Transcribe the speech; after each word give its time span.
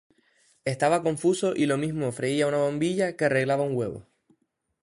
Estaba 0.65 1.03
confuso 1.03 1.53
y 1.55 1.67
lo 1.67 1.77
mismo 1.77 2.11
freía 2.11 2.47
una 2.47 2.57
bombilla, 2.57 3.15
que 3.15 3.25
arreglaba 3.25 3.61
un 3.61 3.75
huevo. 3.77 4.07